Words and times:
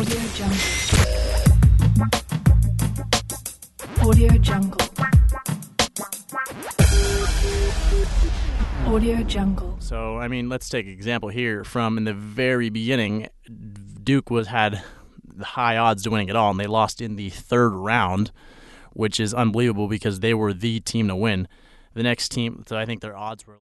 Audio 0.00 0.18
Jungle. 0.32 0.56
Audio 4.00 4.30
Jungle. 4.38 4.80
Audio 8.86 9.22
Jungle. 9.24 9.76
So, 9.78 10.16
I 10.16 10.28
mean, 10.28 10.48
let's 10.48 10.70
take 10.70 10.86
an 10.86 10.92
example 10.92 11.28
here 11.28 11.64
from 11.64 11.98
in 11.98 12.04
the 12.04 12.14
very 12.14 12.70
beginning. 12.70 13.28
Duke 14.02 14.30
was 14.30 14.46
had 14.46 14.82
high 15.42 15.76
odds 15.76 16.04
to 16.04 16.10
winning 16.10 16.30
it 16.30 16.36
all, 16.36 16.50
and 16.50 16.58
they 16.58 16.66
lost 16.66 17.02
in 17.02 17.16
the 17.16 17.28
third 17.28 17.74
round, 17.74 18.32
which 18.94 19.20
is 19.20 19.34
unbelievable 19.34 19.86
because 19.86 20.20
they 20.20 20.32
were 20.32 20.54
the 20.54 20.80
team 20.80 21.08
to 21.08 21.16
win. 21.16 21.46
The 21.92 22.02
next 22.02 22.30
team, 22.30 22.64
so 22.66 22.78
I 22.78 22.86
think 22.86 23.02
their 23.02 23.14
odds 23.14 23.46
were. 23.46 23.60